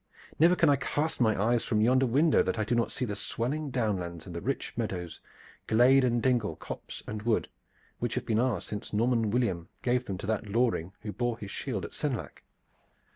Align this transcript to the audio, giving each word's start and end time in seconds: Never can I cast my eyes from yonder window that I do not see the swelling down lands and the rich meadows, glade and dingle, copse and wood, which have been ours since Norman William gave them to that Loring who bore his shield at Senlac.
Never 0.39 0.55
can 0.55 0.67
I 0.67 0.77
cast 0.77 1.21
my 1.21 1.39
eyes 1.39 1.63
from 1.63 1.79
yonder 1.79 2.07
window 2.07 2.41
that 2.41 2.57
I 2.57 2.63
do 2.63 2.73
not 2.73 2.91
see 2.91 3.05
the 3.05 3.15
swelling 3.15 3.69
down 3.69 3.97
lands 3.99 4.25
and 4.25 4.35
the 4.35 4.41
rich 4.41 4.73
meadows, 4.75 5.19
glade 5.67 6.03
and 6.03 6.23
dingle, 6.23 6.55
copse 6.55 7.03
and 7.05 7.21
wood, 7.21 7.49
which 7.99 8.15
have 8.15 8.25
been 8.25 8.39
ours 8.39 8.63
since 8.63 8.93
Norman 8.93 9.29
William 9.29 9.69
gave 9.83 10.05
them 10.05 10.17
to 10.17 10.25
that 10.25 10.49
Loring 10.49 10.93
who 11.01 11.11
bore 11.11 11.37
his 11.37 11.51
shield 11.51 11.85
at 11.85 11.93
Senlac. 11.93 12.41